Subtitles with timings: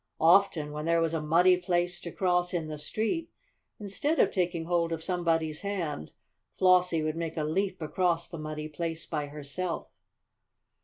[0.19, 3.29] Often when there was a muddy place to cross in the street,
[3.79, 6.11] instead of taking hold of somebody's hand
[6.57, 9.89] Flossie would make a leap across the muddy place by herself.